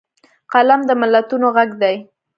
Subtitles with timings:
[0.51, 1.95] قلم د ملتونو غږ دی